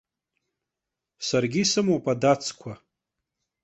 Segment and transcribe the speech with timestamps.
[1.27, 2.73] Саргьы исымоуп адацқәа.